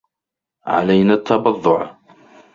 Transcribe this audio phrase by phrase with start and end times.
[0.65, 1.95] علينا التبضع.